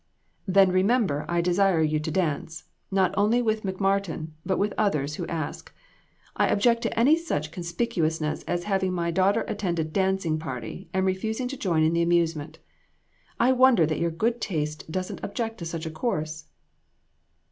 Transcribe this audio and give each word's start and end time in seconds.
"Then 0.47 0.71
remember 0.71 1.25
I 1.29 1.41
desire 1.41 1.83
you 1.83 1.99
to 1.99 2.09
dance; 2.09 2.63
not 2.89 3.13
only 3.15 3.39
with 3.39 3.61
McMartin, 3.61 4.29
but 4.43 4.57
with 4.57 4.73
others 4.75 5.13
who 5.17 5.27
ask. 5.27 5.71
I 6.35 6.47
object 6.47 6.81
to 6.81 6.99
any 6.99 7.15
such 7.15 7.51
conspicuousness 7.51 8.41
as 8.47 8.63
having 8.63 8.93
my 8.93 9.11
daughter 9.11 9.45
attend 9.47 9.77
a 9.77 9.83
dancing 9.83 10.39
party, 10.39 10.89
and 10.91 11.05
refusing 11.05 11.47
to 11.49 11.55
join 11.55 11.83
in 11.83 11.93
the 11.93 12.01
amusement; 12.01 12.57
I 13.39 13.51
wonder 13.51 13.85
that 13.85 13.99
your 13.99 14.09
good 14.09 14.41
taste 14.41 14.91
doesn't 14.91 15.23
object 15.23 15.59
to 15.59 15.65
such 15.65 15.85
a 15.85 15.91
course." 15.91 16.45